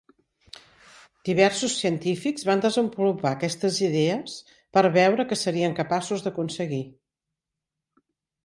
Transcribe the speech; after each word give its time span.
Diversos 1.27 1.75
científics 1.81 2.47
van 2.51 2.63
desenvolupar 2.63 3.33
aquestes 3.33 3.77
idees, 3.89 4.39
per 4.79 4.85
veure 4.99 5.29
que 5.33 5.41
serien 5.43 5.77
capaços 5.81 6.25
d’aconseguir. 6.29 6.85